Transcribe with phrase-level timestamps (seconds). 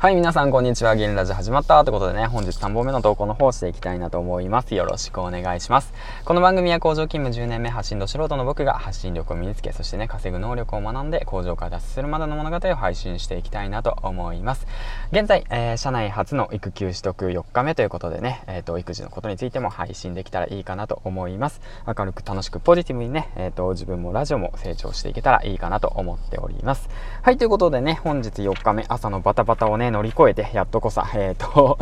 [0.00, 0.96] はい、皆さんこんにちは。
[0.96, 4.74] ゲンラジ始まったということでね、本日3本目の投稿の方していきたいなと思います。
[4.74, 5.92] よろしくお願いします。
[6.24, 14.66] この番組は工場勤務10年目発信度素人の僕が発信力を身につけ、そしてね、稼ぐ能力を学んで工場から脱出するまでの物語を配信していきたいなと思います。
[15.12, 21.60] 現在、えー、社内初の育休取得4日目ということでね、えっ、ー、と、育児のことについても配信できたらいいかなと思います。
[21.86, 26.88] 明るく楽しくポジティブにね、えっ、ー、と、自分もラジオも成長していけたらいいかなと思っております。
[27.20, 31.78] はい、ということでね、本日4日目、朝のバタバタをね、乗り越えて、やっとこさ、 えっ、ー、と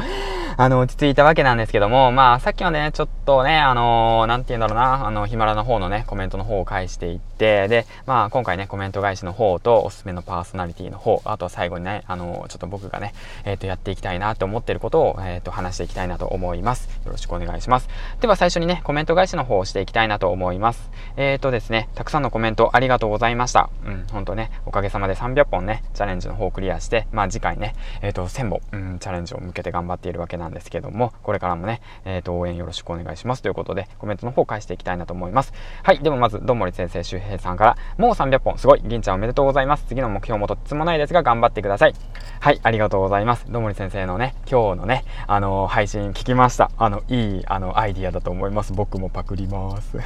[0.60, 16.88] あの、落ち着いたわけなんですけども、まあ、さっきまでね、ちょっとね、あのー、なんて言うんだろうな、あの、ヒマラの方のね、コメントの方を返していって、で、まあ、今回ね、コメント返しの方と、おすすめのパーソナリティの方、あとは最後にね、あのー、ちょっと僕がね、えっ、と、やっていきたいなと思ってることを、えっ、と、話していきたいなと思います。
[17.04, 17.88] よろしくお願いします。
[18.20, 20.90] では、最初にね、コメント返しの方をしていきたいなと思います。
[21.16, 23.70] えっ、とですね、たくさんのコメントありがとうございました。
[23.86, 35.52] うん、ほんとね、おかげさまで300本ね、チャレンジの方をクリアして、まあ、次回ね、えっ、と、1000本、うん、チャレンジを向けて頑張っているわけなんですけども、これからもね、えっ、ー、と、応援よろしくお願いしますということで、コメントの方を返していきたいなと思います。
[35.82, 39.84] はい、でもまず、どんもり先生周平さんから、もう300本、すごい、銀ちゃんおめでとうございます。
[39.86, 41.94] 次の目標もとってもないですが、頑張ってください。
[42.40, 43.50] はい、ありがとうございます。
[43.50, 46.70] どんもり先生のね、今日のね、あのー、配信聞きました。
[46.76, 48.72] あの、いい、あの、アイディアだと思います。
[48.72, 49.98] 僕もパクります。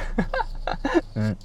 [1.15, 1.37] うん、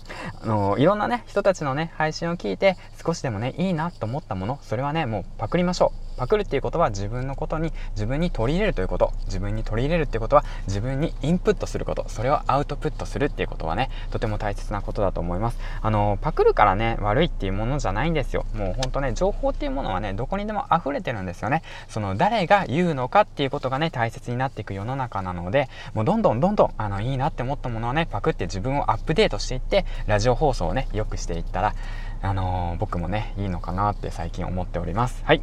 [0.42, 9.12] あのいろんなね人たちのね配信を聞いて少しでもねいいなと思ったものそれはねもうパクりましょうパクるっていうことは自分のことに自分に取り入れるということ。
[9.26, 12.04] 自分に取り入れるっていうことは自分にインプットすること。
[12.08, 15.58] それをアウトプットするっていうことはねとても大切なことだと思います。
[15.80, 18.44] あのパクるからね悪いっていうものじゃないんですよ。
[18.54, 21.62] もうほんとね情報っていうものはねどこにでも溢れてるんですよね。
[21.88, 31.74] その誰が言うのかっていうことがね大切になっていく世の中なのでもうどんどんどんどんあのいいなって思ったものはねパクって自分をアップデートしていってラジオ放送をね良くしていったら
[32.20, 35.22] あのー、僕もねいいのかなって最近思っております。
[35.24, 35.42] はい。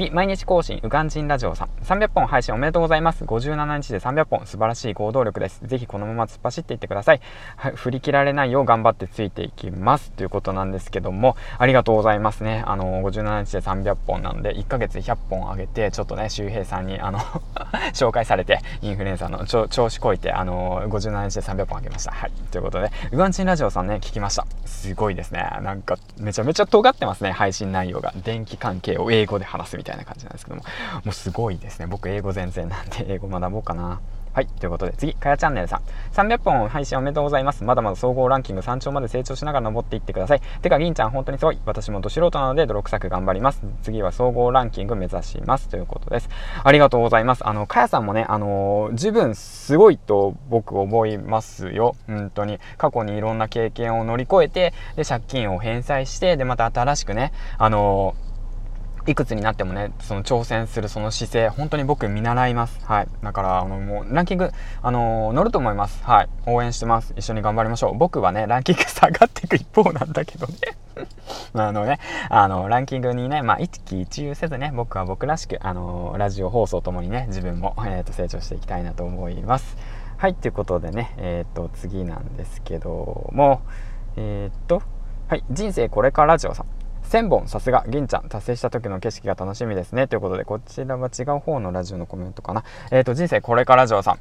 [0.00, 1.68] 次、毎日更新、ウガンジンラジオさん。
[1.84, 3.24] 300本配信おめでとうございます。
[3.24, 5.60] 57日で300本、素晴らしい行動力です。
[5.66, 7.20] ぜひこのまま突っ走っていってください。
[7.56, 10.10] はい、振り切られないよう頑張ってついていきます。
[10.12, 12.64] ということなんですけども、ありがとうございますね。
[12.66, 17.18] あの、57日で300本なんで、1ヶ月100本あげて、ちょっとね、周平さんに、あの
[17.92, 22.12] 紹介されて、インフルエンサーの調子こいて、あの、57日で300本あげました。
[22.12, 22.32] はい。
[22.50, 24.46] ということで、ウガンチンラジオさんね、聞きました。
[24.64, 25.46] すごいですね。
[25.60, 28.14] なんか、めちゃめちゃ尖ってますね、配信内容が。
[28.24, 30.62] 電気関係を英語で話すみたいなたいな感じなんですけども、
[31.04, 31.86] もうすごいですね。
[31.86, 34.00] 僕、英語全然なんで、英語学ぼうかな。
[34.32, 34.46] はい。
[34.46, 35.80] ということで、次、かやチャンネルさん。
[36.14, 37.64] 300本配信おめでとうございます。
[37.64, 40.40] まだまだ総合ランキング3丁まで成長しながら登っていってください。
[40.62, 41.58] てか、銀ちゃん本当にすごい。
[41.66, 43.60] 私もど素人なので泥臭く頑張ります。
[43.82, 45.68] 次は総合ランキング目指します。
[45.68, 46.28] ということです。
[46.62, 47.44] ありがとうございます。
[47.44, 51.96] あの、かやさんもね、あのー、自分すごいと僕思いますよ。
[52.06, 52.60] 本当に。
[52.78, 58.29] 過去にいろんな経験を乗り越えて、で、借金を返済して、で、また新しくね、あのー
[59.10, 62.78] いくつになってもね、その挑戦するその姿勢、本当に僕見習います。
[62.84, 63.08] はい。
[63.24, 66.04] だから、あの、もう、ランキング、あのー、乗ると思います。
[66.04, 66.28] はい。
[66.46, 67.12] 応援してます。
[67.16, 67.98] 一緒に頑張りましょう。
[67.98, 70.54] 僕はね、ランキング下がっていく一方なんだけどね。
[71.54, 79.76] あのね、あの、ランキングにね、まあ、一喜一憂せずね、僕は僕らしく、あのー、ラジオ放送ともにね、自分も、えっ、ー、と、成長していきたいなと思います。
[80.18, 80.34] はい。
[80.34, 83.62] ということでね、えっ、と、次なんですけども、
[84.16, 84.82] えっと、
[85.26, 85.44] はい。
[85.50, 86.79] 人生これからラジオさん。
[87.10, 90.06] 1000本さすが銀ちゃん達成した時の景色が楽しみですね。
[90.06, 92.62] ということでこちらは違う方のラジオのコメントかな。
[92.92, 94.18] えっ、ー、と人生これからラジオさん。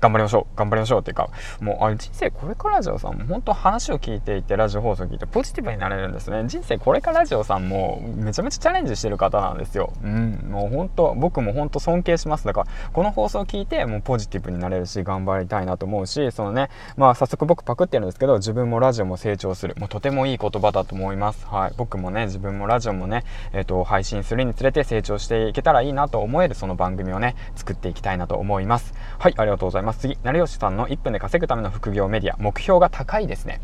[0.00, 0.56] 頑張りましょう。
[0.56, 1.00] 頑張りましょう。
[1.00, 6.44] っていうかもうあ人生これからラジオさん本当話を聞いていてラジオ放送聞いてポジティブになれるんですね。
[6.46, 9.92] 人生これからラジオさんもめちゃめちゃチャレンジしてる方なんですよ。
[10.02, 10.48] うん。
[10.50, 21.46] もう本当僕も本当尊敬しますだからこの放送を聞いてもうポジティブになれるし頑張りたいなと思うしそのねまあ早速僕パクってるんですけど自分もラジオも成長するもうとてもいい言葉だと思います。
[21.46, 21.72] はい。
[21.76, 28.94] 僕もね自分もラジオもねえっ、ー、と配信するにつれて成長していけたらいいなと思えるその番組をね作っていきたいなと思います。
[29.18, 29.34] はい。
[29.36, 29.87] ありがとうございます。
[29.88, 32.36] ま次成吉さんの1分で稼ぐための副業メディア。
[32.38, 33.60] 目標が高いですね。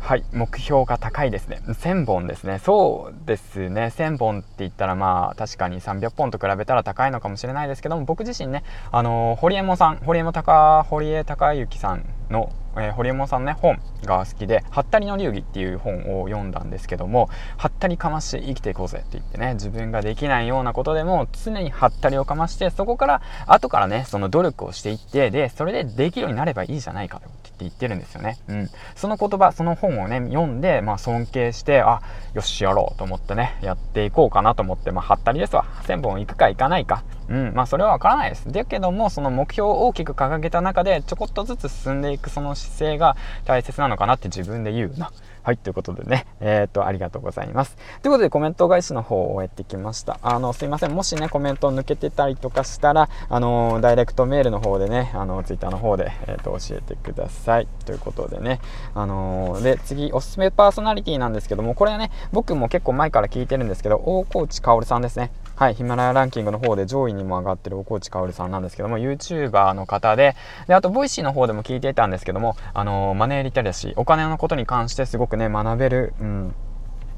[0.00, 1.62] はい目標が高いですね。
[1.68, 2.58] 1000本ですね。
[2.58, 3.92] そうですね。
[3.96, 28.38] 1000本って言ったらまあ確かに300本と比べたら高いのかもしれないですけども僕自身ねあのー、堀江もさん堀江門高堀江貴之さんのえー、堀江門さんのね本が好きで「はったりの流儀」っていう本を読んだんですけどもはったりかまして生きていこうぜって言ってね自分ができないようなことでも常にはったりをかましてそこから後からねその努力をしていってでそれでできるようになればいいじゃないかって言ってるんですよね。
[28.48, 32.00] うん、その言葉その本をね読んで、まあ、尊敬してあ
[32.34, 35.64] よしやろうと思ってねやっていこうかなと思って、まあ、はったりですわ。
[35.84, 37.04] 1000本行くか行かないか。
[37.32, 45.10] うんまあそれは分からないですだけどもその目標を大きく掲げた中でちょこっとずつ進んでいくその姿勢が大切なのかなって自分で言うな
[45.44, 47.76] はい、ということでね、えー、っと、ありがとうございます。
[48.00, 50.20] ということで、コメント返しの方を終えてきました。
[50.22, 50.92] あの、すいません。
[50.92, 57.66] もしね、コメント抜けてたりとかしたら、あの、ダイレクトメールの方でね、あの、ツイッターの方で、えー、っと、教えてください。
[57.84, 58.60] ということでね、
[58.94, 65.32] あので、次、おすすめパーソナリティなんですけども、これはね、僕も結構前から聞いてるんですけど、大河内薫さんですね。
[65.54, 70.34] はい、ヒマラヤランキングの方で上位にも上がってる大河内薫さんなんですけども、YouTuber の方で、
[70.66, 76.54] で、あと、ボイシーの方でも聞いていたんですけども、あの、マネーリテラシー、お金のことに関してすごくね、学べる、うん、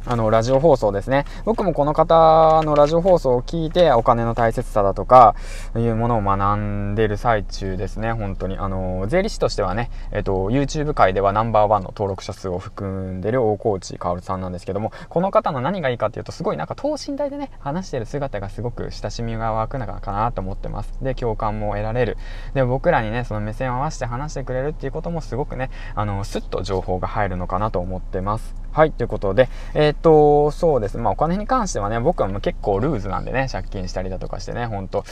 [0.06, 1.24] あの、ラジオ放送ですね。
[1.46, 5.34] 僕もこの方のラジオ放送を聞いて、お金の大切さだとか、
[5.76, 8.58] いうものを学んでる最中ですね、本当に。
[8.58, 20.92] あの、税理士としてはね、えっと、YouTube 界ではナンバーワンの登録者数を誇ってる大河内薫さんなんですけども、この方の何がいいかっていうと、すごいなんか等身大でね、話してる姿がすごく親しみが湧くのかなと思ってます。
[21.00, 22.18] で、共感も得られる。
[22.52, 28.63] で、僕らにね、その目線を合わせて話してくれるっていうこともすごくね、あの、スッと情報が入るのかなと思ってます。
[28.74, 31.02] はい、ということで、えー、っと、そうですね。
[31.04, 35.04] まあ、お金に関してはね、僕はもう結構ルーズなんでね、借金したりだとかしてね、ほんと、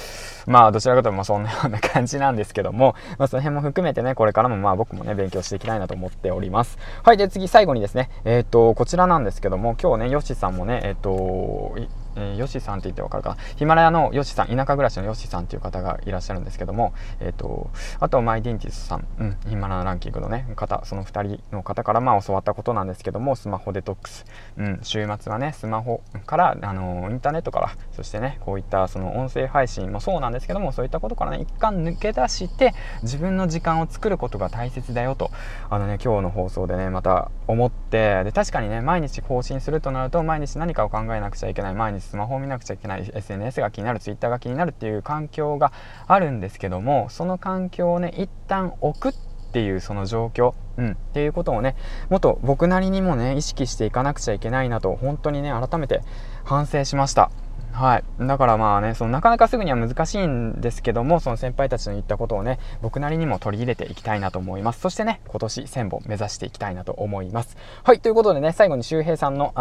[0.48, 6.76] まあ、どちらかというと、まあ、そんなような感じなんですけども、まあ、その辺も含めてね、これからもまあ、僕もね、勉強していきたいなと思っております。
[7.04, 11.76] はい、で、次、最後にですね、えー、っと、こちらなんですけども、今日ね、ヨッシーさんもね、えー、っと、
[12.16, 13.30] えー、ヨシさんって言ってわかるか？
[13.30, 17.70] なヒマラヤのヨシさん田舎暮らしのヨシさんっていう方がいらっしゃるんですけども、えーと、
[18.00, 24.24] あとマイディンティスさん、うん、ヒマラヤランキングのね方その2人の方からまあ教わったことなんですけどもスマホデトックス、
[24.56, 35.30] うん、週末はねスマホからあのインターネットからそしてねこういったその音声配信もそうなんですけどもそういったことからね一貫抜け出して自分の時間を作ることが大切だよと
[35.70, 45.72] あのね今日の放送でねまた思ってで確かにね毎日更新するとなると毎日何かを考えなくちゃいけない毎日スマホを見なくちゃいけない SNS が気になる Twitter が気になるっていう環境が
[46.06, 51.76] あるんですけどもその環境をね一旦置くっていうその状況、うん、っていうことをね
[52.08, 56.00] もっと僕なりにもね意識していかなくちゃいけないなと本当にね改めて
[56.44, 57.30] 反省しました。
[57.72, 58.04] はい。
[58.20, 64.80] だからまあね、そのなかなかすぐには難しいんですけども、その先輩たちの言ったことをね、僕なりにも取り入れていきたいなと思います。
[64.80, 67.56] そしてね、今年1000本目指していきたいなと思います。
[67.82, 68.00] はい。
[68.00, 69.54] ということでね、最後に周平さんの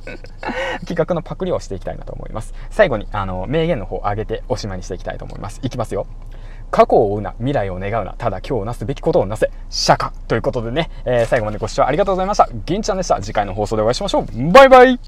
[0.86, 2.54] 企画のパクリをしていきたいなと思います。
[2.70, 5.60] 最後に、あの、名言の方を上げておしまいにしていきたいと思います。
[5.62, 6.06] いきますよ。
[6.70, 12.48] 過去を追うな、未来を願うな、ただ今日なすべきことをなせ、釈迦ということでね、えー、最後までご視聴ありがとうございました。
[12.66, 13.20] 銀ちゃんでした。
[13.22, 14.52] 次回の放送でお会いしましょう。
[14.52, 15.00] バイバイ